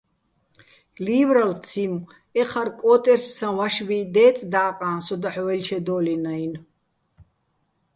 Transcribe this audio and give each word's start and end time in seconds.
ლივრალო̆ 1.07 1.61
ციმო: 1.65 1.99
ეჴარ 2.41 2.67
კო́ტერჩსაჼ 2.79 3.47
ვაშბი 3.57 3.99
დეწ 4.13 4.37
და́ყაჼ 4.51 4.89
სო 5.05 5.15
დაჰ̦ 5.21 5.43
ვაჲლჩედო́ლიჼ-ნაჲნო̆. 5.45 6.61